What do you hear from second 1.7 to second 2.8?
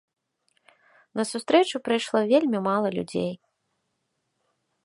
прыйшло вельмі